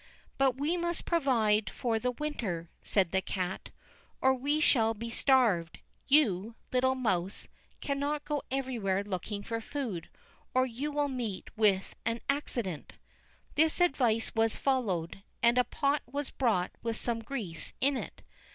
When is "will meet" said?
10.91-11.55